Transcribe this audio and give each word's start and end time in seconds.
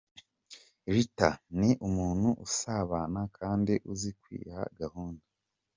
Ritha 0.93 1.29
ni 1.59 1.69
umuntu 1.87 2.29
usabana 2.45 3.21
kandi 3.37 3.73
uzi 3.91 4.11
kwiha 4.21 4.61
gahunda. 4.79 5.25